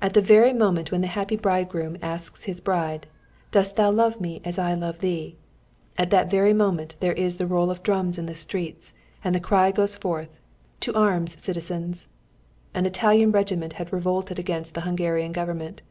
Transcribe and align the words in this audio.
At 0.00 0.14
the 0.14 0.20
very 0.20 0.52
moment 0.52 0.90
when 0.90 1.02
the 1.02 1.06
happy 1.06 1.36
bridegroom 1.36 1.96
asks 2.02 2.42
his 2.42 2.58
bride, 2.60 3.06
"Dost 3.52 3.76
thou 3.76 3.92
love 3.92 4.20
me 4.20 4.40
as 4.44 4.58
I 4.58 4.74
love 4.74 4.98
thee?" 4.98 5.36
at 5.96 6.10
that 6.10 6.28
very 6.28 6.52
moment 6.52 6.96
there 6.98 7.12
is 7.12 7.36
the 7.36 7.46
roll 7.46 7.70
of 7.70 7.84
drums 7.84 8.18
in 8.18 8.26
the 8.26 8.34
streets, 8.34 8.92
and 9.22 9.36
the 9.36 9.38
cry 9.38 9.70
goes 9.70 9.94
forth, 9.94 10.40
"To 10.80 10.92
arms, 10.96 11.40
citizens!" 11.40 12.08
An 12.74 12.86
Italian 12.86 13.30
regiment 13.30 13.74
had 13.74 13.92
revolted 13.92 14.36
against 14.36 14.74
the 14.74 14.80
Hungarian 14.80 15.30
Government. 15.30 15.82